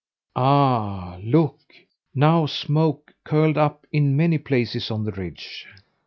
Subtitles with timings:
[0.35, 1.59] Ah, look!
[2.15, 5.67] Now smoke curled up in many places on the ridge.